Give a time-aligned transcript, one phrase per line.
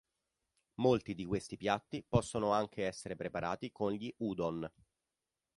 [0.79, 4.67] Molti di questi piatti possono anche essere preparati con gli "udon".